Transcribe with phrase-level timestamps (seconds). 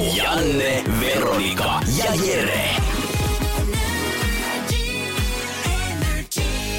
[0.00, 2.70] Janne, Veronika ja Jere.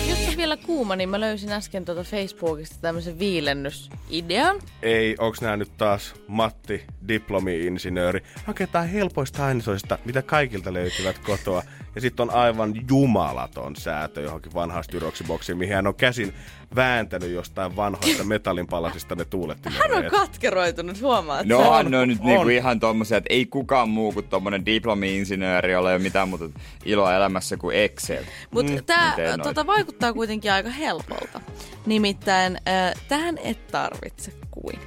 [0.09, 4.59] Jos on vielä kuuma, niin mä löysin äsken tuota Facebookista tämmöisen viilennysidean.
[4.81, 8.23] Ei, onks nää nyt taas Matti, diplomi-insinööri?
[8.45, 11.63] Haketaan helpoista ainesoista, mitä kaikilta löytyvät kotoa.
[11.95, 16.34] Ja sitten on aivan jumalaton säätö johonkin vanhaan styroksiboksiin, mihin hän on käsin
[16.76, 19.80] vääntänyt jostain vanhoista metallinpalasista ne tuulettimet.
[19.80, 21.46] Hän on katkeroitunut, huomaat.
[21.46, 21.70] No sä?
[21.70, 22.26] on, on nyt on.
[22.26, 26.46] niinku ihan tommosia, että ei kukaan muu kuin tommonen diplomi-insinööri ole mitään muuta
[26.85, 28.24] iloa elämässä kuin Excel.
[28.52, 31.41] Mutta Mm, tämä tota, vaikuttaa kuitenkin aika helpolta.
[31.85, 34.80] Nimittäin äh, tähän et tarvitse kuin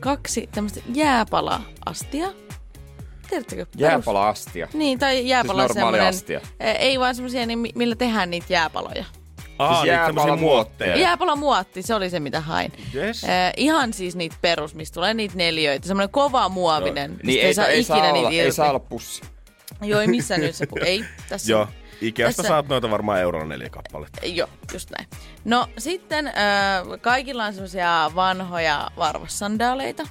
[0.00, 2.43] kaksi tämmöistä jääpala-astia.
[3.30, 3.66] Tiedättekö?
[3.66, 4.68] Perus- Jääpala-astia.
[4.72, 6.40] Niin, tai jääpala Siis normaali astia.
[6.44, 9.04] äh, Ei vaan semmoisia, niin, mi- millä tehdään niitä jääpaloja.
[9.58, 10.88] Aa, Siis niitä jääpala semmosia muotteja.
[10.88, 10.96] muotteja.
[11.08, 12.72] Jääpala muotti, se oli se mitä hain.
[12.94, 13.24] Yes.
[13.24, 15.86] Äh, ihan siis niitä perus, mistä tulee niitä neljöitä.
[15.86, 17.10] Semmoinen kova muovinen.
[17.10, 19.22] mistä Niin ei, saa, ei, saa ikinä olla, niitä ei saa olla pussi.
[19.82, 21.04] Joo, ei missään nyt se, ei.
[21.28, 21.68] Tässä Joo.
[22.00, 24.26] Ikeasta Tässä- saat noita varmaan eurolla neljä kappaletta.
[24.26, 25.08] Joo, just näin.
[25.44, 26.34] No sitten äh,
[27.00, 30.02] kaikilla on semmoisia vanhoja varvassandaaleita.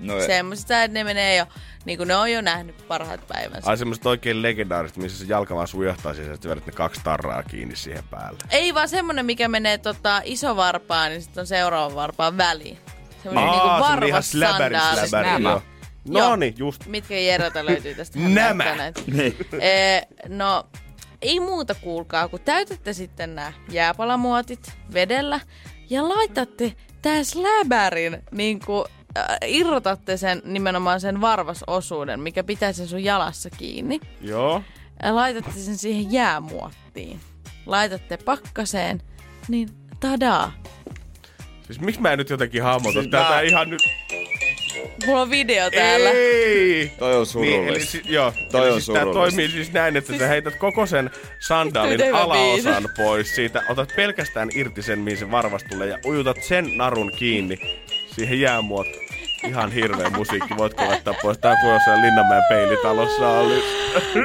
[0.00, 1.46] No, Semmoisista, että ne menee jo,
[1.84, 3.70] niin kuin ne on jo nähnyt parhaat päivänsä.
[3.70, 7.42] Ai semmoset oikein legendaariset, missä se jalka vaan sujahtaa siis, että vedät ne kaksi tarraa
[7.42, 8.38] kiinni siihen päälle.
[8.50, 12.78] Ei vaan semmonen, mikä menee tota, iso varpaan, niin sitten on seuraavan varpaan väliin.
[13.22, 14.76] Semmoinen niinku Aa, semmonen ihan släbäri,
[15.42, 15.62] joo.
[16.08, 16.86] No niin, just.
[16.86, 18.18] Mitkä Jerota löytyy tästä?
[18.28, 18.64] Nämä.
[19.06, 19.36] Niin.
[19.60, 20.66] Eh, no,
[21.22, 25.40] ei muuta kuulkaa, kun täytätte sitten nämä jääpalamuotit vedellä
[25.90, 26.72] ja laitatte
[27.02, 28.84] tää släbärin, niin kuin
[29.18, 34.00] äh, irrotatte sen nimenomaan sen varvasosuuden, mikä pitää sen sun jalassa kiinni.
[34.20, 34.62] Joo.
[35.02, 37.20] Ja laitatte sen siihen jäämuottiin.
[37.66, 39.02] Laitatte pakkaseen,
[39.48, 39.68] niin
[40.00, 40.52] tadaa.
[41.66, 43.82] Siis miksi mä en nyt jotenkin hahmota Siis tätä mä- ihan nyt?
[45.06, 46.10] Mulla on video täällä.
[46.10, 46.92] Ei!
[46.98, 47.68] Toi on Niin, surullista.
[47.70, 49.36] eli, si- joo, Toi eli on siis tää surullista.
[49.36, 51.10] toimii siis näin, että sä heität koko sen
[51.48, 56.76] sandaalin alaosan pois siitä, otat pelkästään irti sen, mihin se varvas tulee ja ujutat sen
[56.76, 57.58] narun kiinni
[58.14, 58.86] siihen jäämuot.
[59.48, 61.38] Ihan hirveä musiikki, voitko laittaa pois?
[61.38, 63.62] Tää kuin jossain Linnanmäen peilitalossa oli.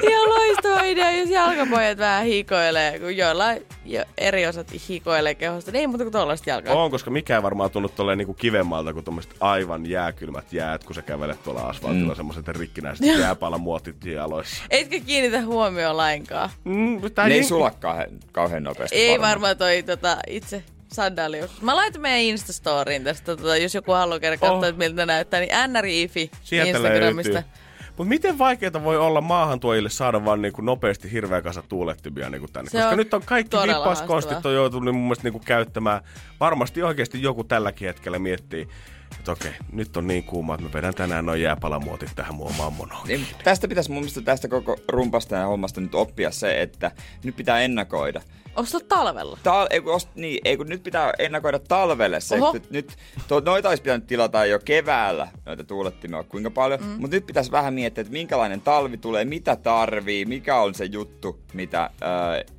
[0.09, 5.71] Ihan loistava idea, jos jalkapojat vähän hikoilee, kun joillain jo eri osat hikoilee kehosta.
[5.71, 6.75] Niin ei muuta kuin tollaista jalkaa.
[6.75, 11.01] On, koska mikään varmaan tunnu tolleen niinku kivemmalta kuin tommoset aivan jääkylmät jäät, kun sä
[11.01, 12.17] kävelet tuolla asfaltilla mm.
[12.17, 14.63] semmoset rikkinäiset jääpalamuotit jaloissa.
[14.69, 16.49] Etkä kiinnitä huomioon lainkaan.
[16.63, 17.71] Mm, tää Ne ei niin- sula
[18.31, 18.95] kauhean, nopeasti.
[18.95, 20.63] Ei varmaan toi tota, itse
[20.95, 21.61] sandaali joskus.
[21.61, 24.63] Mä laitan meidän Instastoriin tästä, tota, jos joku haluaa käydä katsoa, Oh.
[24.65, 27.33] että miltä näyttää, niin NRIFI Sieltä Instagramista.
[27.33, 27.51] löytyy.
[27.97, 32.69] Mutta miten vaikeaa voi olla maahantuojille saada vaan niinku nopeasti hirveä kasa tuulettimia niinku tänne?
[32.69, 36.01] Se Koska nyt on kaikki vippauskonstit on joutunut mun mielestä niinku käyttämään.
[36.39, 38.67] Varmasti oikeasti joku tälläkin hetkellä miettii,
[39.19, 43.07] että okei, nyt on niin kuuma, että mä vedän tänään noin jääpalamuotit tähän mua mammonoon.
[43.07, 46.91] Niin, tästä pitäisi mun mielestä tästä koko rumpasta ja hommasta nyt oppia se, että
[47.23, 48.21] nyt pitää ennakoida.
[48.55, 49.37] Ostaa talvella.
[49.43, 52.55] Tal- ei, kun ost- niin, ei kun nyt pitää ennakoida talvelle se, Oho.
[52.55, 56.87] että nyt to, noita olisi pitänyt tilata jo keväällä, noita tuulettimia kuinka paljon, mm.
[56.87, 61.39] mutta nyt pitäisi vähän miettiä, että minkälainen talvi tulee, mitä tarvii, mikä on se juttu,
[61.53, 61.89] mitä äh,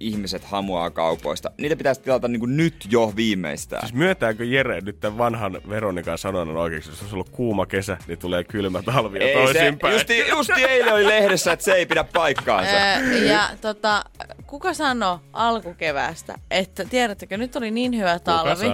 [0.01, 1.51] ihmiset hamuaa kaupoista.
[1.59, 3.83] Niitä pitäisi tilata niin kuin nyt jo viimeistään.
[3.83, 8.19] Siis myöntääkö Jere nyt tämän vanhan Veronikan sanonnan oikeaksi, jos olisi ollut kuuma kesä, niin
[8.19, 9.95] tulee kylmä talvi ja toisinpäin.
[9.95, 12.77] justi, justi eilen oli lehdessä, että se ei pidä paikkaansa.
[12.77, 14.05] Öö, ja tota,
[14.47, 18.67] kuka sanoi alkukeväästä, että tiedättekö, nyt oli niin hyvä talvi,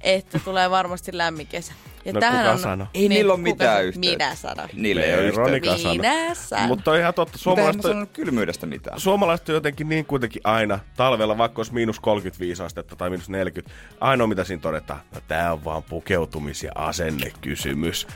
[0.00, 1.72] että tulee varmasti lämmin kesä.
[2.04, 2.86] Ja No, tähän kuka on, sanoi?
[2.94, 4.10] Ei niillä ole mitään yhteyttä.
[4.10, 4.70] Minä sanoin.
[4.72, 5.76] Niille ei ole yhteyttä.
[5.78, 5.96] sanoi.
[5.96, 6.66] Minä.
[6.66, 9.00] Mutta on ihan totta, suomalaiset, sanonut kylmyydestä mitään.
[9.00, 13.74] suomalaiset on jotenkin niin kuitenkin aina talvella, vaikka olisi miinus 35 astetta tai miinus 40,
[14.00, 18.06] ainoa mitä siinä todetaan, no tää on vaan pukeutumis- ja asennekysymys.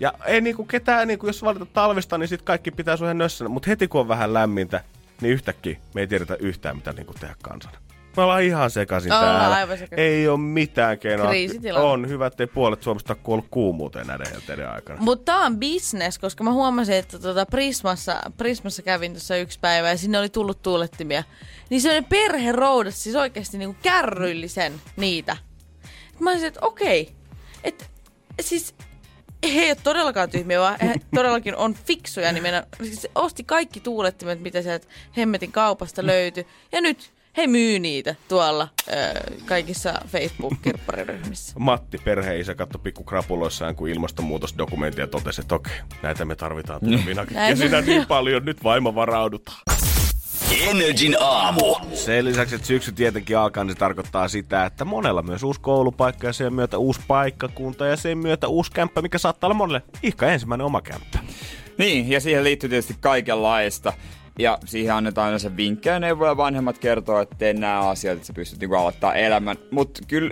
[0.00, 3.48] Ja ei niinku ketään, niinku, jos valitat talvista, niin sit kaikki pitää sun ihan nössänä.
[3.48, 4.84] Mutta heti kun on vähän lämmintä,
[5.20, 7.76] niin yhtäkkiä me ei tiedetä yhtään, mitä niinku tehdä kansana.
[8.16, 9.56] Me ollaan ihan sekaisin Ollaan täällä.
[9.56, 10.06] aivan sekaisin.
[10.06, 11.28] Ei ole mitään keinoa.
[11.28, 11.88] Kriisitilanne.
[11.88, 15.00] On hyvä, ettei puolet Suomesta ole kuollut kuumuuteen näiden helteiden aikana.
[15.00, 19.88] Mutta tämä on business, koska mä huomasin, että tuota Prismassa, Prismassa kävin tuossa yksi päivä
[19.88, 21.24] ja sinne oli tullut tuulettimia.
[21.70, 25.36] Niin se perhe roudas siis oikeasti niinku kärryillisen niitä.
[26.20, 27.10] Mä olisin, että okei,
[27.64, 27.84] että
[28.40, 28.74] siis
[29.54, 32.68] he ei ole todellakaan tyhmiä, vaan he todellakin on fiksuja nimenomaan.
[32.82, 34.86] Siis osti kaikki tuulettimet, mitä sieltä
[35.16, 36.46] hemmetin kaupasta löytyi.
[36.72, 38.92] Ja nyt he myy niitä tuolla ö,
[39.44, 41.54] kaikissa Facebook-kirppariryhmissä.
[41.58, 45.72] Matti, perheisä, katsoi pikku krapuloissaan, kun ilmastonmuutosdokumentti ja totesi, että okei,
[46.02, 47.58] näitä me tarvitaan tulevina Näin.
[47.58, 49.58] kesinä niin paljon, nyt vaimo varaudutaan.
[50.60, 51.74] Energin aamu.
[51.94, 56.26] Sen lisäksi, että syksy tietenkin alkaa, niin se tarkoittaa sitä, että monella myös uusi koulupaikka
[56.26, 60.26] ja sen myötä uusi paikkakunta ja sen myötä uusi kämppä, mikä saattaa olla monelle ihka
[60.26, 61.18] ensimmäinen oma kämppä.
[61.78, 63.92] Niin, ja siihen liittyy tietysti kaikenlaista.
[64.38, 66.36] Ja siihen annetaan aina se vinkkejä neuvoja.
[66.36, 69.56] Vanhemmat kertoo, että tee nämä asiat, että sä pystyt niinku aloittaa elämän.
[69.70, 70.30] Mutta kyllä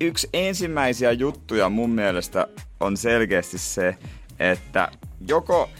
[0.00, 2.46] yksi ensimmäisiä juttuja mun mielestä
[2.80, 3.96] on selkeästi se,
[4.38, 4.88] että
[5.28, 5.70] joko,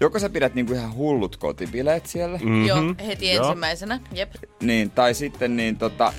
[0.00, 2.66] joko sä pidät niinku ihan hullut kotibileet siellä, Mm-hmm.
[2.66, 3.44] Joo, heti Joo.
[3.44, 4.00] ensimmäisenä.
[4.12, 4.32] Jep.
[4.62, 6.12] niin, tai sitten niin tota,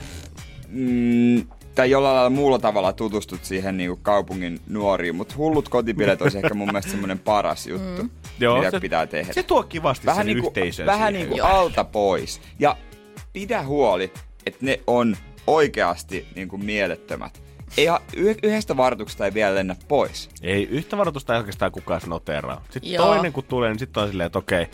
[0.68, 6.38] mm, tai jollain lailla muulla tavalla tutustut siihen niinku kaupungin nuoriin, mutta hullut kotibileet olisi
[6.38, 8.10] ehkä mun mielestä semmoinen paras juttu, mm.
[8.40, 9.34] Mitä se, pitää tehdä.
[9.34, 11.30] Se tuo kivasti vähän sen niinku, yhteisön vähän siihen.
[11.30, 12.42] niinku alta pois.
[12.60, 12.78] Ja
[13.34, 14.12] pidä huoli,
[14.46, 17.42] että ne on oikeasti niinku mielettömät.
[17.78, 17.88] Ei,
[18.44, 20.30] yhdestä varoituksesta ei vielä lennä pois.
[20.42, 22.64] Ei yhtä varoitusta ei oikeastaan kukaan noteraa.
[22.70, 23.06] Sitten Joo.
[23.06, 24.68] toinen kun tulee, niin sitten on silleen, että okei.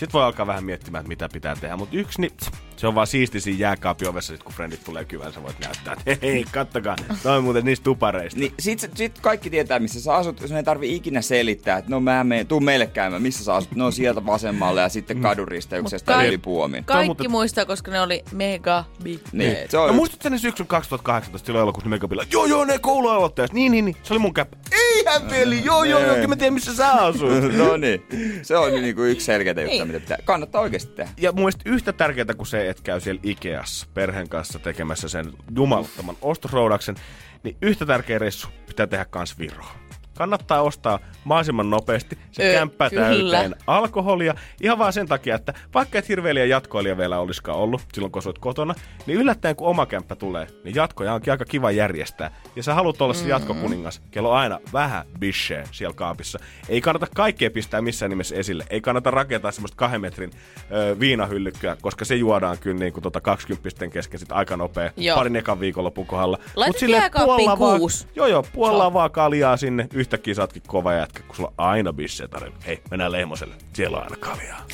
[0.00, 1.76] Sitten voi alkaa vähän miettimään, että mitä pitää tehdä.
[1.76, 2.32] Mutta yksi, niin
[2.76, 5.96] se on vaan siisti siinä jääkaapin ovessa, sit kun frendit tulee kyvään, sä voit näyttää,
[6.06, 8.40] että hei, kattokaa, toi on muuten niistä tupareista.
[8.40, 10.38] Niin sit, sit kaikki tietää, missä sä asut.
[10.46, 13.74] Sun ei tarvi ikinä selittää, että no mä menen, tuu meille käymään, missä sä asut.
[13.74, 15.22] No sieltä vasemmalle ja sitten Mm.
[15.22, 16.84] tai kai- yli puomin.
[16.84, 20.66] Kaikki muuten- muistaa, koska ne oli mega big Niin, se on No muistatko ne syksyn
[20.66, 22.24] 2018 silloin elokuussa Megapilla?
[22.32, 23.52] Joo, joo, ne koulualoittajat.
[23.52, 23.96] Niin, niin, niin.
[24.02, 24.56] Se oli mun käppä.
[24.96, 27.30] Eihän veli, joo, joo, joo, kyllä mä tiedän missä sä asut.
[27.56, 28.02] no niin,
[28.42, 30.18] se on niinku yksi selkeä juttu, mitä pitää.
[30.24, 31.10] Kannattaa oikeasti tehdä.
[31.16, 35.32] Ja mun mielestä yhtä tärkeää kuin se, että käy siellä Ikeassa perheen kanssa tekemässä sen
[35.56, 36.94] jumalattoman ostosroudaksen,
[37.42, 39.89] niin yhtä tärkeä reissu pitää tehdä kans Viroon.
[40.16, 43.02] Kannattaa ostaa mahdollisimman nopeasti se Ö, kämppä kyllä.
[43.06, 44.34] täyteen alkoholia.
[44.60, 48.38] Ihan vaan sen takia, että vaikka et hirveä jatkoilija vielä olisikaan ollut silloin, kun oot
[48.38, 48.74] kotona,
[49.06, 52.30] niin yllättäen kun oma kämppä tulee, niin jatkoja onkin aika kiva järjestää.
[52.56, 56.38] Ja sä haluat olla se jatkokuningas, kello on aina vähän bisheä siellä kaapissa.
[56.68, 58.64] Ei kannata kaikkea pistää missään nimessä esille.
[58.70, 60.30] Ei kannata rakentaa semmoista kahden metrin
[60.72, 65.16] ö, viinahyllykköä, koska se juodaan kyllä niin kuin tota 20 kesken sit aika nopea Joo.
[65.16, 66.38] parin ekan viikonlopun kohdalla.
[66.56, 68.06] Laita jääkaappiin puolella vaan- kuusi.
[68.16, 69.88] Joo, joo, puolella vaan kaljaa sinne.
[70.10, 72.56] Yhtäkkiä sä ootkin kova jätkä, kun sulla on aina bisseä tarjolla.
[72.66, 73.54] Hei, mennään Lehmoselle.
[73.72, 74.66] Siellä on aina kaljaa.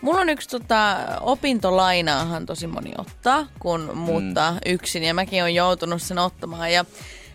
[0.00, 4.58] Mulla on yksi tota, opintolainaahan tosi moni ottaa, kun muuttaa mm.
[4.66, 5.02] yksin.
[5.04, 6.72] Ja mäkin olen joutunut sen ottamaan.
[6.72, 6.84] Ja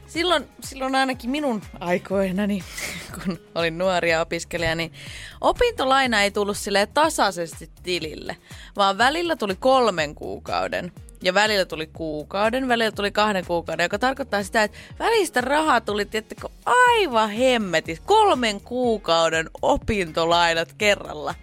[0.07, 2.63] silloin, silloin ainakin minun aikoinani,
[3.15, 4.93] kun olin nuoria opiskelija, niin
[5.41, 8.37] opintolaina ei tullut sille tasaisesti tilille,
[8.75, 10.91] vaan välillä tuli kolmen kuukauden.
[11.25, 16.05] Ja välillä tuli kuukauden, välillä tuli kahden kuukauden, joka tarkoittaa sitä, että välistä rahaa tuli,
[16.05, 17.99] tiettäkö, aivan hemmetis.
[17.99, 21.35] Kolmen kuukauden opintolainat kerralla.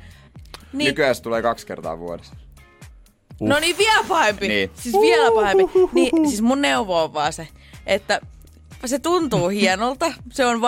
[0.73, 2.37] Niin, Nykyään se tulee kaksi kertaa vuodessa.
[3.41, 4.49] No niin, vielä pahempi.
[4.49, 4.71] Niin.
[4.75, 5.65] Siis vielä pahempi.
[5.93, 7.49] Niin, siis mun neuvo on vaan se,
[7.87, 8.21] että
[8.85, 10.61] se tuntuu hienolta, se on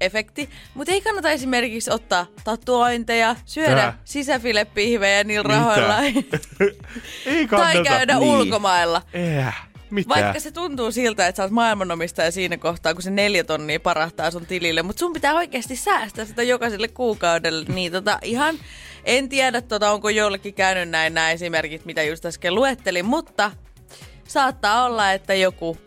[0.00, 3.98] vau-efekti, mutta ei kannata esimerkiksi ottaa tatuointeja, syödä Tää.
[4.04, 5.98] sisäfilepihvejä niillä rahoilla
[7.26, 7.72] Ei kannata.
[7.72, 8.30] tai käydä Niin.
[8.30, 9.02] ulkomailla.
[9.12, 9.52] Eihän.
[9.90, 10.08] Mitä?
[10.08, 14.30] Vaikka se tuntuu siltä, että sä oot maailmanomistaja siinä kohtaa, kun se neljä tonnia parahtaa
[14.30, 17.66] sun tilille, mutta sun pitää oikeasti säästää sitä jokaiselle kuukaudelle.
[17.68, 18.54] Niin tota ihan,
[19.04, 23.50] en tiedä tota, onko jollekin käynyt näin nämä esimerkit, mitä just äsken luettelin, mutta
[24.28, 25.78] saattaa olla, että joku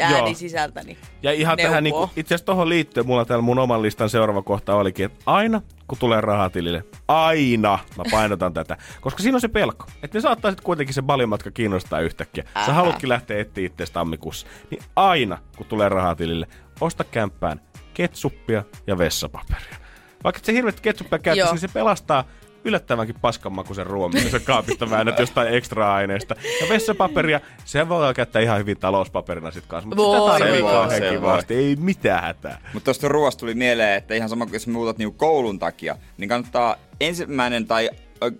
[0.00, 0.34] ääni Joo.
[0.34, 0.98] sisältäni.
[1.24, 1.70] Ja ihan neuvoo.
[1.70, 5.18] tähän, niinku, itse asiassa tuohon liittyen, mulla täällä mun oman listan seuraava kohta olikin, että
[5.26, 10.18] aina kun tulee rahaa tilille, aina, mä painotan tätä, koska siinä on se pelko, että
[10.18, 12.44] ne saattaa sitten kuitenkin se ballimatka kiinnostaa yhtäkkiä.
[12.54, 12.74] Sä Älä.
[12.74, 16.46] haluatkin lähteä etsiä itseäsi tammikuussa, niin aina kun tulee rahaa tilille,
[16.80, 17.60] osta kämppään
[17.94, 19.76] ketsuppia ja vessapaperia.
[20.24, 22.24] Vaikka et se hirveästi ketsuppia käyttäisi, niin se pelastaa
[22.64, 26.34] yllättävänkin paskanmakuisen ruoan, sä kaapista väännät jostain ekstra aineesta.
[26.60, 31.10] Ja vessapaperia, se voi käyttää ihan hyvin talouspaperina sit kanssa, mutta Voi, sitä tarvii se
[31.10, 32.60] kivasti, ei mitään hätää.
[32.72, 36.28] Mutta tuosta ruoasta tuli mieleen, että ihan sama kuin jos muutat niinku koulun takia, niin
[36.28, 37.90] kannattaa ensimmäinen tai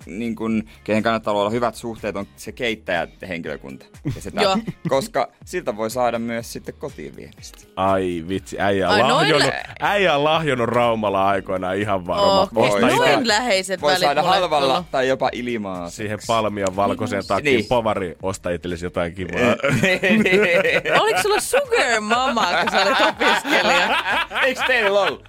[0.07, 3.87] niin kun, kehen kannattaa olla hyvät suhteet, on se keittäjä henkilökunta.
[4.17, 4.59] Ja se Joo.
[4.89, 7.59] koska siltä voi saada myös sitten kotiin viemistä.
[7.77, 9.51] Ai vitsi, äijä on, noin lahjonnut,
[9.81, 12.41] äijä on lahjonnut Raumalla aikoinaan ihan varma.
[12.41, 12.69] Okei, Voi.
[12.69, 14.91] Osta Noin itse läheiset Voi saada halvalla tullut.
[14.91, 15.91] tai jopa ilmaa.
[15.91, 17.67] siihen palmion valkoiseen takiin Niin.
[17.69, 19.41] povari, osta itsellesi jotain kivaa.
[21.01, 23.99] Oliko sulla sugar mama, kun sä olit opiskelija?
[24.43, 25.25] Eikö teillä ollut?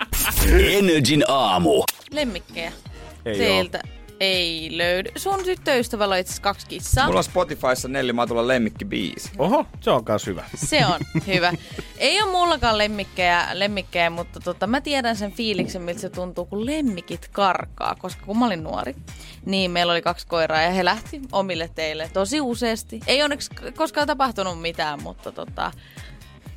[0.69, 1.83] Energin aamu.
[2.11, 2.71] Lemmikkejä
[3.25, 3.79] Ei teiltä.
[4.19, 5.10] Ei löydy.
[5.15, 7.05] Sun tyttöystävällä on itse kaksi kissaa.
[7.05, 9.31] Mulla on Spotifyssa Nelli Matulan lemmikkibiisi.
[9.38, 10.43] Oho, se on kans hyvä.
[10.55, 11.53] Se on hyvä.
[11.98, 16.65] Ei ole mullakaan lemmikkejä, lemmikkejä mutta tota, mä tiedän sen fiiliksen, miltä se tuntuu, kun
[16.65, 17.95] lemmikit karkaa.
[17.95, 18.95] Koska kun mä olin nuori,
[19.45, 23.00] niin meillä oli kaksi koiraa ja he lähti omille teille tosi useasti.
[23.07, 25.72] Ei onneksi koskaan tapahtunut mitään, mutta tota,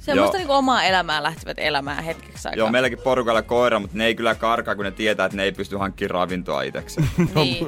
[0.09, 0.38] semmoista Joo.
[0.38, 2.59] niinku omaa elämää lähtivät elämään hetkeksi aikaa.
[2.59, 5.53] Joo, meilläkin porukalla koira, mutta ne ei kyllä karkaa, kun ne tietää, että ne ei
[5.53, 7.09] pysty hankkimaan ravintoa itsekseen.
[7.35, 7.67] Niin.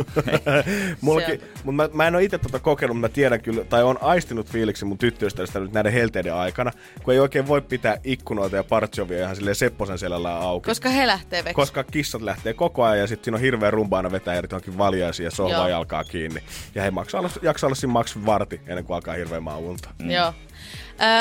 [1.00, 3.98] Mullakin, mutta mä, mä en ole itse tota kokenut, mutta mä tiedän kyllä, tai on
[4.00, 6.70] aistinut fiiliksi mun tyttöystävästä nyt näiden helteiden aikana,
[7.02, 10.66] kun ei oikein voi pitää ikkunoita ja partsovia ihan silleen Sepposen selällä auki.
[10.66, 11.54] Koska he lähtee veksi.
[11.54, 14.78] koska kissat lähtee koko ajan ja sitten siinä on hirveä rumba aina vetää eri johonkin
[14.78, 15.68] valjaisiin ja sohvaa Joo.
[15.68, 16.42] jalkaa kiinni.
[16.74, 19.88] Ja he maksaa olla, jaksaa olla siinä maks varti ennen kuin alkaa hirveä maunta.
[19.98, 20.10] Mm.
[20.10, 20.34] Joo.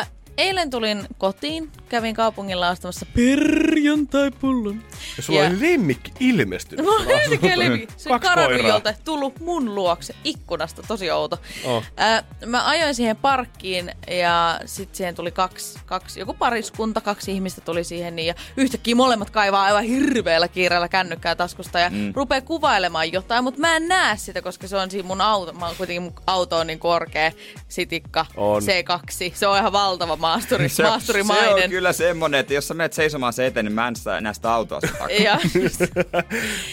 [0.02, 0.06] Ö,
[0.40, 4.84] eilen tulin kotiin, kävin kaupungilla ostamassa perjantai-pullon.
[5.18, 6.86] Ja sulla Ja- oli lemmikki ilmestynyt.
[6.86, 7.32] Mulla asuntoon.
[7.32, 7.88] ylkeä levi.
[7.98, 8.10] Se.
[8.22, 11.38] Karadujolta tullut mun luokse ikkunasta, tosi outo.
[11.66, 11.84] Oh.
[11.98, 13.92] Ää, mä ajoin siihen parkkiin
[14.22, 18.96] ja sitten siihen tuli kaksi, kaksi, joku pariskunta, kaksi ihmistä tuli siihen niin, ja yhtäkkiä
[18.96, 22.14] molemmat kaivaa aivan hirveällä kiireellä kännykkää taskusta ja mm.
[22.16, 25.54] rupeaa kuvailemaan jotain, mutta mä en näe sitä, koska se on siinä mun auto.
[25.54, 27.32] Mä oon kuitenkin mun auto on niin korkea,
[27.68, 28.62] sitikka, On.
[28.62, 29.32] C2.
[29.34, 31.70] Se on ihan valtava maasturi, Se, se on maasturimainen.
[31.70, 34.54] kyllä semmonen, että jos sä menet seisomaan se eteen, niin mä en sitä, näe sitä
[34.54, 35.10] autoa sitä takaa.
[35.10, 35.40] Ja,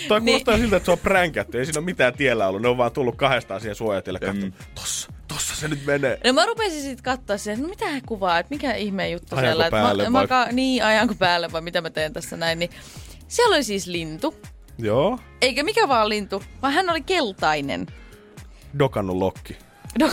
[0.09, 0.25] Toi Niin.
[0.27, 1.59] kuulostaa siltä, että se on pränkätty.
[1.59, 2.63] Ei siinä ole mitään tiellä ollut.
[2.63, 4.19] Ne on vaan tullut kahdestaan siihen suojatille.
[4.21, 6.21] Katso, tossa, tossa se nyt menee.
[6.25, 9.47] No mä rupesin sitten katsoa siihen, että mitä he kuvaa, että mikä ihmeen juttu Ajanko
[9.49, 9.67] siellä.
[9.67, 10.29] Että päälle mä, mä vai?
[10.29, 12.59] ka- niin, ajanko päälle vai mitä mä teen tässä näin.
[12.59, 12.71] Niin
[13.29, 14.35] siellä oli siis lintu.
[14.79, 17.87] Joo, Eikä mikä vaan lintu, vaan hän oli keltainen.
[18.79, 19.57] dokannut lokki.
[19.99, 20.11] No,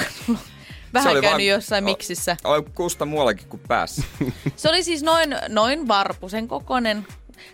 [0.94, 2.38] Vähän oli käynyt vaan- jossain miksissä.
[2.44, 4.04] Oli kusta muuallakin kuin päässä.
[4.56, 7.08] Se oli siis noin, noin varpusen kokonen.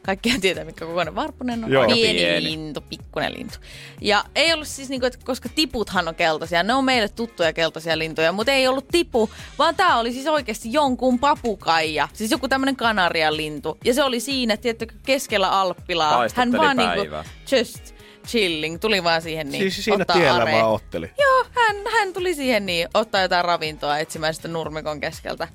[0.05, 1.71] Kaikkihan tietää, mikä kokoinen varpunen on.
[1.71, 1.85] Joo.
[1.87, 2.43] Pieni, Pieni.
[2.43, 3.57] lintu, pikkunen lintu.
[4.01, 7.97] Ja ei ollut siis niinku, että koska tiputhan on keltaisia, ne on meille tuttuja keltaisia
[7.97, 9.29] lintuja, mutta ei ollut tipu,
[9.59, 12.07] vaan tämä oli siis oikeasti jonkun papukaija.
[12.13, 13.77] Siis joku tämmönen kanarian lintu.
[13.85, 16.25] Ja se oli siinä, tietty keskellä Alppilaa.
[16.35, 17.15] Hän vaan niinku,
[17.51, 17.93] just
[18.31, 20.57] chilling, tuli vaan siihen niin Siis siinä ottaa tiellä areen.
[20.61, 21.11] vaan otteli.
[21.19, 25.47] Joo, hän, hän tuli siihen niin, ottaa jotain ravintoa etsimään sitä nurmikon keskeltä.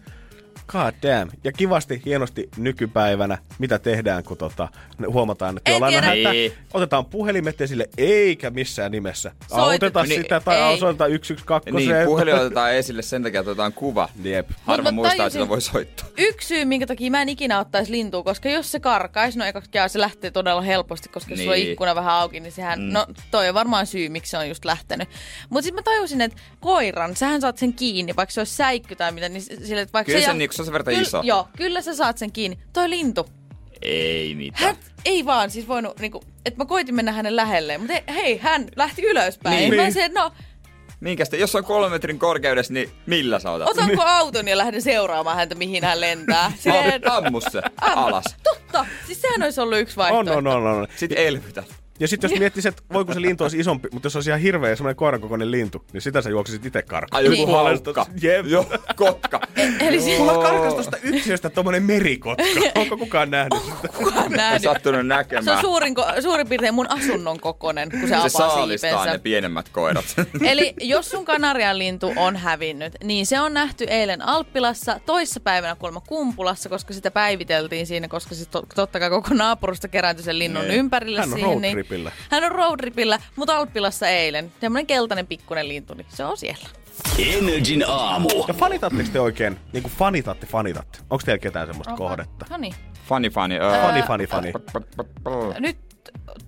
[0.66, 1.30] God damn.
[1.44, 4.68] Ja kivasti, hienosti nykypäivänä, mitä tehdään, kun tota,
[5.09, 6.33] huomataan, että jollain on hätä.
[6.33, 6.52] Niin.
[6.75, 9.28] Otetaan puhelimet esille, eikä missään nimessä.
[9.30, 9.71] Soitetaan.
[9.73, 10.75] Autetaan Niin, sitä tai ei.
[10.75, 11.71] osoita 112.
[11.71, 14.09] niin, puhelin otetaan esille sen takia, että otetaan kuva.
[14.23, 14.50] Jep.
[14.62, 16.09] Harva mä muistaa, että voi soittaa.
[16.18, 19.71] Yksi syy, minkä takia mä en ikinä ottaisi lintua, koska jos se karkaisi, no ekaksi
[19.87, 21.71] se lähtee todella helposti, koska jos sulla on Niin.
[21.73, 22.92] ikkuna vähän auki, niin sehän, mm.
[22.92, 25.09] no toi on varmaan syy, miksi se on just lähtenyt.
[25.50, 29.12] Mutta sitten mä tajusin, että koiran, sähän saat sen kiinni, vaikka se olisi säikky tai
[29.12, 31.06] mitä, niin sille, että vaikka Kyllä se, se jää- niinku- se on sen verran Kyll-
[31.06, 31.20] iso.
[31.25, 32.58] Joo, kyllä sä saat sen kiinni.
[32.73, 33.26] Toi lintu.
[33.82, 34.64] Ei mitään.
[34.64, 38.68] Hän ei vaan siis voinut, niinku, että mä koitin mennä hänen lähelleen, mutta hei, hän
[38.76, 39.56] lähti ylöspäin.
[39.56, 39.75] Niin.
[39.76, 39.92] Mä Niin.
[39.94, 40.32] se, no,
[41.00, 43.68] Minkä sitten, jos on kolmen metrin korkeudessa, niin millä sä otat?
[43.68, 46.52] otanko auton ja lähden seuraamaan häntä, mihin hän lentää.
[46.61, 48.25] Silleen, Ammu se alas.
[48.42, 50.38] Totta, siis sehän olisi ollut yksi On, vaihtoehto.
[50.38, 50.87] on, on, on.
[50.96, 51.84] Sitten elvytät.
[52.00, 54.76] Ja sitten jos miettisi, että voiko se lintu olisi isompi, mutta jos olisi ihan hirveä
[54.76, 57.18] semmoinen koiran kokoinen lintu, niin sitä sä juoksisit itse karkaan.
[57.18, 57.48] Ai joku Niin.
[57.50, 58.06] haukka.
[58.22, 58.46] Jep.
[58.46, 59.40] Joo, kotka.
[59.80, 62.42] Eli siis Mulla karkas tosta yksiöstä tommonen merikotka.
[62.80, 63.88] Onko kukaan nähnyt sitä?
[63.88, 64.62] kukaan nähnyt.
[64.62, 65.60] sattunut Se on näkemään.
[65.60, 69.18] suurin, ko- suurin piirtein mun asunnon kokonen, kun se, Se avaa saalistaa ne siipensä.
[69.18, 70.04] pienemmät koirat.
[70.50, 76.00] Eli jos sun kanarian lintu on hävinnyt, niin se on nähty eilen Alppilassa, toissapäivänä kuulemma
[76.00, 80.62] Kumpulassa, koska sitä päiviteltiin siinä, koska se to- totta kai koko naapurusta kerääntyi sen linnun
[80.68, 80.74] Niin.
[80.78, 81.50] ympärille Hän on siihen.
[81.52, 81.84] roadtripillä.
[81.91, 84.53] Niin, hän on roadtripillä, mutta Alppilassa eilen.
[84.61, 86.69] Semmoinen keltainen pikkunen lintu, niin se on siellä.
[87.19, 88.29] Energin aamu.
[88.49, 90.99] Ja fanitatteko te oikein, niin kuin fanitatte, fanitatte?
[91.11, 92.47] Onko teillä ketään semmoista kohdetta?
[92.50, 92.75] No niin.
[93.09, 93.55] Funny, funny.
[93.55, 93.83] öö.
[93.83, 94.53] Fani, fani, fani.
[95.59, 95.76] Nyt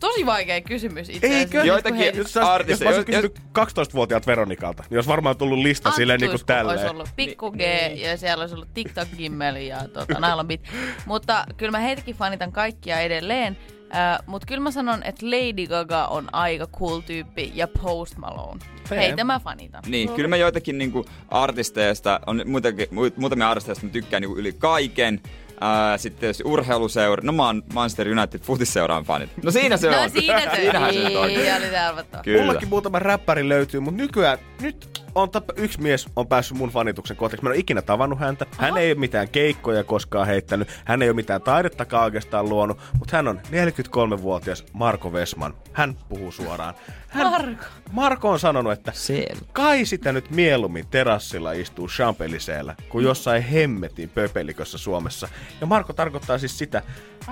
[0.00, 1.38] tosi vaikea kysymys itse asiassa.
[1.58, 1.64] Eikö?
[1.64, 5.58] Joitakin- Jos, sä, jos Artisteja, mä olisin jos- kysynyt 12-vuotiaalta Veronikalta, niin olisi varmaan tullut
[5.58, 6.90] lista silleen niin kuin Anttuisku olisi tälleen.
[6.90, 7.60] ollut Pikku G
[7.96, 10.60] ja siellä olisi ollut TikTok Gimmel ja tota, Nylon Beat.
[11.06, 13.56] Mutta kyllä mä heitäkin fanitan kaikkia edelleen.
[13.86, 18.60] Uh, Mutta kyllä mä sanon, että Lady Gaga on aika cool tyyppi ja Post Malone.
[18.88, 19.00] Fair.
[19.00, 19.82] Heitä mä fanitan.
[19.86, 24.52] Niin, kyllä mä joitakin niinku artisteista, on muitakin, mu- muutamia artisteista mä tykkään niinku yli
[24.52, 25.20] kaiken.
[25.60, 29.30] Ää, sitten tietysti urheiluseura, no mä oon Manchester United futisseuraan fanit.
[29.42, 30.10] No siinä se No on.
[30.10, 31.28] siinä se Siinähän se on.
[31.28, 32.22] Niin, oli se arvattava.
[32.22, 32.42] Kyllä.
[32.44, 37.16] Mullakin muutama räppäri löytyy, mutta nykyään, nyt on tap- yksi mies on päässyt mun fanituksen
[37.16, 37.44] kohteeksi.
[37.44, 38.46] Mä en ole ikinä tavannut häntä.
[38.58, 40.68] Hän ei ole mitään keikkoja koskaan heittänyt.
[40.84, 42.78] Hän ei ole mitään taidettakaan oikeastaan luonut.
[42.98, 45.54] Mutta hän on 43-vuotias Marko Vesman.
[45.72, 46.74] Hän puhuu suoraan.
[47.08, 47.64] Hän, Marko.
[47.92, 49.40] Marko on sanonut, että Siellä.
[49.52, 55.28] kai sitä nyt mieluummin terassilla istuu champeliseellä kuin jossain hemmetin pöpelikössä Suomessa.
[55.60, 56.82] Ja Marko tarkoittaa siis sitä,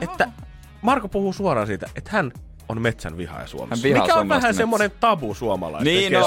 [0.01, 0.29] että
[0.83, 2.33] Marko puhuu suoraan siitä, että hän
[2.69, 3.87] on metsän vihaaja Suomessa.
[3.87, 4.53] Hän vihaa Mikä on vähän metsää.
[4.53, 6.23] semmoinen tabu suomalaisten Niin on.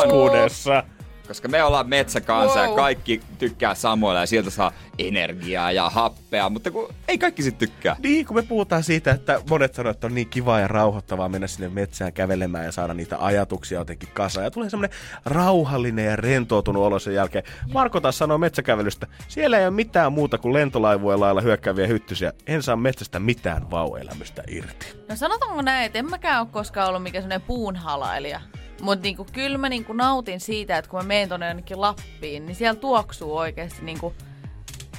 [1.27, 2.69] Koska me ollaan metsäkansa Wow.
[2.69, 7.57] ja kaikki tykkää samoilla ja sieltä saa energiaa ja happea, mutta kun ei kaikki sit
[7.57, 7.95] tykkää.
[8.03, 11.47] Niin, kun me puhutaan siitä, että monet sanoo, että on niin kivaa ja rauhoittavaa mennä
[11.47, 14.43] sinne metsään kävelemään ja saada niitä ajatuksia jotenkin kasaan.
[14.43, 17.43] Ja tulee semmoinen rauhallinen ja rentoutunut olo sen jälkeen.
[17.73, 22.33] Marko taas sanoo metsäkävelystä, siellä ei ole mitään muuta kuin lentolaivujen lailla hyökkääviä hyttysiä.
[22.47, 24.87] En saa metsästä mitään vauelämystä irti.
[25.09, 28.41] No sanotaanko näin, että en mäkään ole koskaan ollut mikään sellainen puunhalailija.
[28.81, 32.55] Mutta niinku, kyllä mä niinku nautin siitä, että kun mä menen tonne jonnekin Lappiin, niin
[32.55, 34.13] siellä tuoksuu oikeasti niinku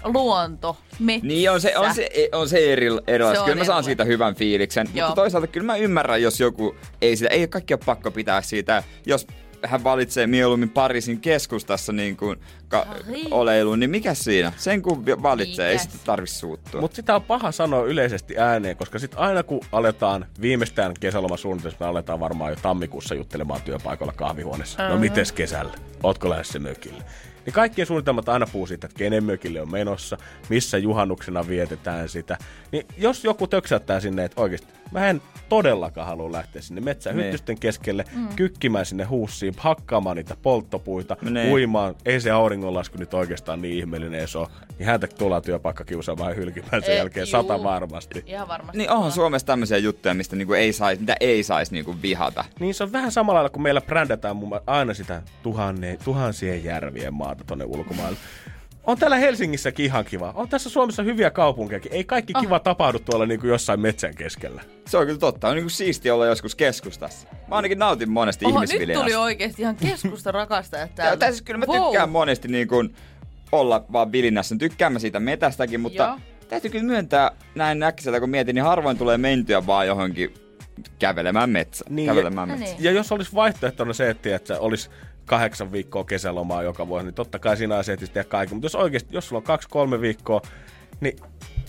[0.04, 1.26] luonto, metsä.
[1.26, 3.44] Niin on se, on se, on se eri, erilaista.
[3.44, 3.84] Se Kyllä mä saan erilainen.
[3.84, 4.88] siitä hyvän fiiliksen.
[4.94, 5.08] Joo.
[5.08, 8.82] Mutta toisaalta kyllä mä ymmärrän, jos joku ei sitä, ei ole pakko pitää siitä.
[9.06, 9.26] Jos
[9.62, 12.36] hän valitsee mieluummin Pariisin keskustassa niin kuin
[12.68, 13.26] ka- Pariis.
[13.30, 14.52] oleiluun, niin mikä siinä?
[14.56, 15.92] Sen kun valitsee, ei Mikäs?
[15.92, 16.80] sitä tarvi suuttua.
[16.80, 21.88] Mutta sitä on paha sanoa yleisesti ääneen, koska sitten aina kun aletaan viimeistään kesälomasuunnitelmassa, me
[21.90, 24.82] aletaan varmaan jo tammikuussa juttelemaan työpaikalla kahvihuoneessa.
[24.88, 25.00] No Mhm.
[25.00, 25.72] mites kesällä?
[26.02, 27.04] Ootko lähdössä mökille?
[27.48, 30.16] Niin kaikkien suunnitelmat aina puhuu siitä, että kenen mökille on menossa,
[30.48, 32.38] missä juhannuksena vietetään sitä.
[32.72, 37.24] Niin jos joku töksäyttää sinne, että oikeasti mä en todellakaan halua lähteä sinne metsän Niin.
[37.24, 38.28] hyttysten keskelle, mm.
[38.36, 41.52] kykkimään sinne huussiin, hakkaamaan niitä polttopuita, Niin.
[41.52, 41.94] uimaan.
[42.04, 44.48] Ei se auringonlasku nyt oikeastaan niin ihmeellinen edes ole.
[44.78, 47.30] Niin häntä tullaan työpaikka kiusaamaan ja hylkimään sen Eh, jälkeen juu.
[47.30, 48.22] sata varmasti.
[48.26, 48.78] Ihan varmasti.
[48.78, 52.44] Niin onhan Suomessa tämmöisiä juttuja, mistä niinku ei sais, mitä ei saisi niinku vihata.
[52.60, 57.44] Niin se on vähän samalla lailla, kun meillä brändätään aina sitä tuhanne, tuhansien järvien maata
[57.44, 58.18] tonne ulkomaille.
[58.84, 60.32] On täällä Helsingissäkin ihan kiva.
[60.34, 61.92] On tässä Suomessa hyviä kaupunkejakin.
[61.92, 62.42] Ei kaikki Ah.
[62.42, 64.62] kiva tapahdu tuolla niin kuin jossain metsän keskellä.
[64.86, 65.48] Se on kyllä totta.
[65.48, 67.28] On niinku siisti olla joskus keskustassa.
[67.48, 71.16] Mä ainakin nautin monesti Oho, nyt tuli oikeasti ihan keskusta rakastajat Ja, täällä.
[71.16, 71.82] tai siis kyllä mä Wow.
[71.84, 72.94] tykkään monesti niin kuin
[73.52, 74.56] olla vaan vilinnässä.
[74.58, 76.18] Tykkään mä siitä metästäkin, mutta Joo.
[76.48, 80.34] täytyy kyllä myöntää näin näkkiseltä, kun mietin, niin harvoin tulee mentyä vaan johonkin
[80.98, 81.84] kävelemään metsä.
[81.88, 82.74] Niin, kävelemään ja- metsä.
[82.74, 82.84] niin.
[82.84, 84.90] Ja jos olisi vaihtoehtona se, että, että olisi
[85.26, 88.54] kahdeksan viikkoa kesälomaa joka vuosi, niin totta kai siinä asiat tehdä kaikki.
[88.54, 90.40] Mutta jos oikeasti, jos sulla on kaksi-kolme viikkoa,
[91.00, 91.16] niin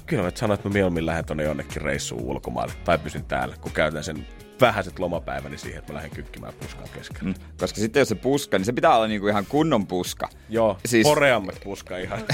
[0.05, 3.71] kyllä mä sanoin, että mä mieluummin lähden tonne jonnekin reissuun ulkomaille tai pysyn täällä, kun
[3.71, 4.27] käytän sen
[4.61, 7.23] vähäiset lomapäiväni siihen, että mä lähden kykkimään puskan keskellä.
[7.23, 10.29] Mm, Koska sitten jos se puska, niin se pitää olla niinku ihan kunnon puska.
[10.49, 12.19] Joo, Siis- poreammat puska ihan.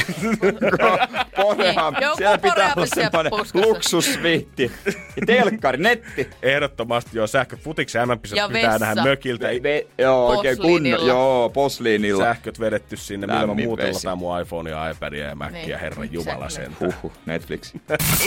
[1.35, 4.71] Porehan, Niin, siellä pitää olla semmoinen luksusviitti.
[4.85, 6.29] Ja telkkari, netti.
[6.41, 8.07] Ehdottomasti joo, sähköt futiksi Ja
[8.47, 8.79] pitää vessa.
[8.85, 9.47] nähdä mökiltä.
[9.47, 11.07] Ve, ve, joo, oikein kunnon.
[11.07, 12.23] Joo, posliinilla.
[12.23, 13.93] Sähköt vedetty sinne, millä mä vesi.
[13.93, 15.79] lataan mun iPhone ja iPadia ja Macia, Niin, niin.
[15.79, 16.77] herran jumala sen.
[16.79, 17.73] Huhhuh, Netflix.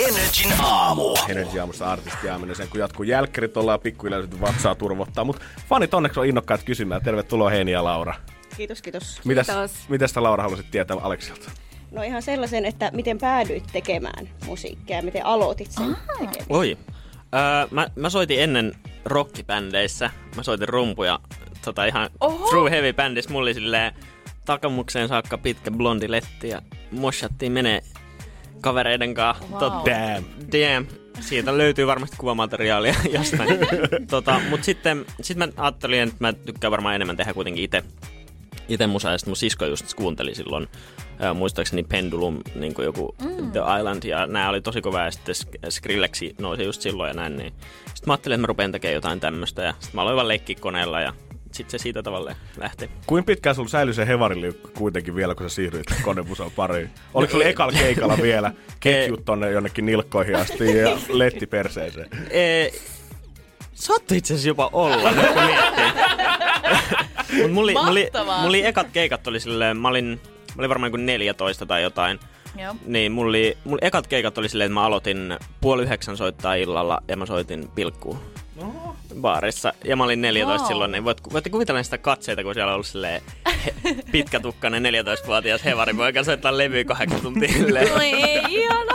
[0.09, 1.15] Energin aamu.
[1.29, 5.24] Energy aamusta artistiaaminen sen, kun jatkuu jälkkärit, ollaan pikkuhiljaa nyt vatsaa turvottaa.
[5.24, 7.03] Mutta fanit onneksi on innokkaat kysymään.
[7.03, 8.14] Tervetuloa Heini ja Laura.
[8.57, 9.20] Kiitos, kiitos.
[9.24, 9.88] Mitäs, Kiitos.
[9.88, 11.51] mitäs Laura halusit tietää Aleksilta?
[11.90, 16.46] No ihan sellaisen, että miten päädyit tekemään musiikkia ja miten aloitit sen tekemään.
[16.48, 16.79] Oi.
[17.35, 18.74] Öö, mä, mä soitin ennen
[19.05, 20.11] rockibändeissä.
[20.37, 21.18] Mä soitin rumpuja
[21.64, 22.48] tota ihan Oho!
[22.51, 23.31] true heavy bändissä.
[23.33, 23.92] Mulla oli silleen
[24.44, 27.81] takamukseen saakka pitkä blondi letti ja moshattiin menee
[28.61, 29.44] kavereiden kanssa.
[29.51, 29.59] Wow.
[29.59, 30.24] Tot, Damn.
[30.53, 30.87] damn.
[31.21, 33.59] Siitä löytyy varmasti kuvamateriaalia jostain.
[34.11, 37.85] tota, mut sitten sit mä ajattelin, että mä tykkään varmaan enemmän tehdä kuitenkin itse
[38.69, 40.69] itse musaa, ja sit mun sisko just kuunteli silloin,
[41.19, 43.53] ää, muistaakseni Pendulum, niin kuin joku mm.
[43.53, 47.15] The Island, ja nämä oli tosi kova, ja sitten Sk- Skrillexi nousi just silloin ja
[47.15, 47.53] näin, niin
[47.87, 50.57] sitten mä ajattelin, että mä rupean tekemään jotain tämmöistä, ja sitten mä aloin vaan leikkiä
[50.61, 51.13] koneella, ja
[51.53, 52.91] sitten se siitä tavalla lähti.
[53.07, 56.91] Kuinka pitkään sulla säilyi se hevariliukku kuitenkin vielä, kun sä siirryit konemusan pariin?
[57.15, 62.09] Oliko sulla ekalla keikalla vielä ketjut tonne jonnekin nilkkoihin asti ja letti perseeseen?
[62.31, 62.73] Ee,
[63.75, 65.85] saattoi itse asiassa jopa olla, nyt kun miettii.
[67.43, 70.05] Mut mulla, oli- mulla, mulla oli ekat keikat oli silleen, mä olin,
[70.49, 72.21] mä olin varmaan kuin 14 tai jotain.
[72.59, 72.75] Joo.
[72.87, 77.03] Niin, mulla, oli, mulla ekat keikat oli silleen, että mä aloitin puoli yhdeksän soittaa illalla
[77.09, 78.19] ja mä soitin pilkkuun
[79.21, 79.73] baarissa.
[79.85, 80.68] Ja mä olin 14 Wow.
[80.68, 83.23] silloin, niin voit, voitte kuvitella sitä katseita, kun siellä on ollut silleen
[84.12, 87.92] pitkätukkainen 14-vuotias hevaripoika soittaa levyä kahdeksan tuntia silleen.
[87.92, 88.94] Oi, ei, ihana.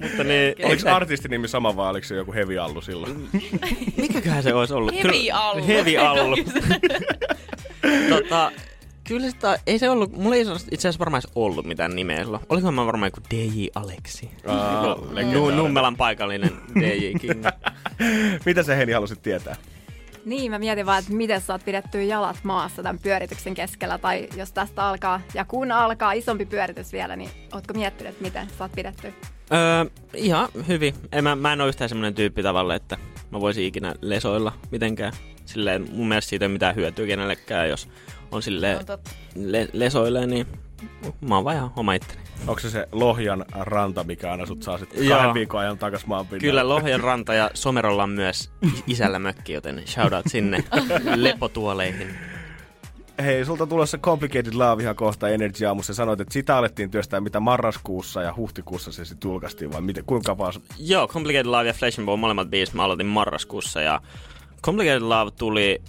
[0.00, 3.28] Mutta niin, Oliko artistinimi sama vai oliko se joku heavy allu silloin?
[3.96, 4.94] mikäköhän se olisi ollut?
[4.94, 5.66] Heavy Kyllä- Allu.
[5.66, 6.36] Heavy Allu.
[8.08, 8.52] tota,
[9.12, 12.42] kyllä sitä, ei se ollut, mulla ei itse asiassa varmaan ollut mitään nimeä silloin.
[12.48, 14.30] Olikohan mä varmaan joku DJ Aleksi.
[14.46, 15.56] Nu- legendaarinen.
[15.56, 17.44] Nummelan paikallinen DJ King.
[18.46, 19.56] Mitä sä Heini halusit tietää?
[20.24, 24.52] Niin, mä mietin vaan, että miten saat pidettyä jalat maassa tämän pyörityksen keskellä, tai jos
[24.52, 29.12] tästä alkaa, ja kun alkaa isompi pyöritys vielä, niin ootko miettinyt, että miten saat pidettyä?
[29.52, 30.94] öö, ihan hyvin.
[31.12, 32.98] En, mä, mä en ole yhtään semmoinen tyyppi tavalla, että
[33.30, 35.12] mä voisin ikinä lesoilla mitenkään.
[35.44, 37.88] Silleen, mun mielestä siitä ei ole mitään hyötyä kenellekään, jos
[38.32, 38.42] on
[38.86, 39.10] totta.
[39.34, 40.46] le- lesoilee, niin
[41.20, 42.20] mä oon vaan ihan oma itteni.
[42.46, 45.16] Onko se se Lohjan ranta, mikä aina sut saa sitten Joo.
[45.18, 46.40] kahden viikon ajan takas maan pinnalle?
[46.40, 48.50] Kyllä Lohjan ranta ja Somerolla on myös
[48.86, 50.64] isällä mökki, joten shoutout sinne
[51.16, 52.08] lepotuoleihin.
[53.22, 55.94] Hei, sulta tulossa Complicated Love ihan kohta Energy Aamussa.
[55.94, 60.38] Sanoit, että sitä alettiin työstää mitä marraskuussa ja huhtikuussa se sitten julkaistiin, vai miten, kuinka
[60.38, 60.52] vaan?
[60.78, 64.00] Joo, Complicated Love ja Flesh and Bone, molemmat biisit mä aloitin marraskuussa ja
[64.64, 65.82] Complicated Love tuli,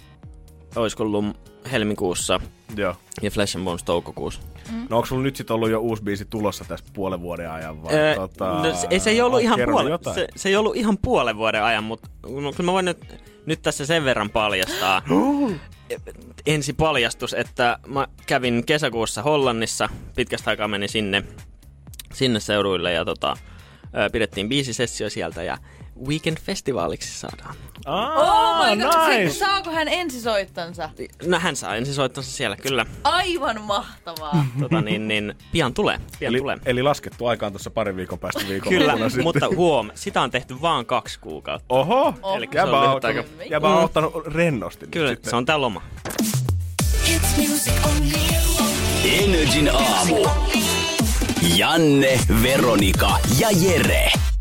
[0.76, 1.24] olisiko ollut
[1.72, 2.40] helmikuussa
[2.76, 2.96] Joo.
[3.22, 4.40] ja Flesh and Bones toukokuussa.
[4.88, 7.94] No onko sulla nyt sitten ollut jo uusi biisi tulossa tässä puolen vuoden ajan vai?
[7.94, 10.14] Öö, tota, no, se, ei, se, ei ollut ihan puole, jotain.
[10.14, 12.98] se, se ei ollut ihan puolen vuoden ajan, mutta no, kyllä mä voin nyt,
[13.46, 15.02] nyt tässä sen verran paljastaa.
[16.46, 21.22] Ensi paljastus, että mä kävin kesäkuussa Hollannissa, pitkästä aikaa menin sinne,
[22.12, 23.36] sinne seuduille ja tota,
[24.12, 25.58] pidettiin biisisessio sieltä ja
[26.08, 27.54] Weekend-festivaaliksi saadaan.
[27.86, 29.30] Oh my god, nice.
[29.32, 30.90] se, saako hän ensisoittonsa?
[31.26, 32.86] No hän saa ensisoittonsa siellä, kyllä.
[33.04, 34.46] Aivan mahtavaa.
[34.60, 36.58] Tota, niin, niin, pian tulee, pian Eli, tulee.
[36.66, 40.86] eli laskettu aikaan tuossa parin viikon päästä viikon Kyllä, mutta huom, sitä on tehty vaan
[40.86, 41.74] kaksi kuukautta.
[41.74, 42.38] Oho, Oho.
[42.54, 44.80] Jäbä on aika- jäbä on ottanut rennosti.
[44.86, 45.30] nyt Kyllä, sitten.
[45.30, 45.82] se on tää loma.
[49.04, 50.16] Energin aamu.
[51.56, 54.12] Janne, Veronika ja Jere.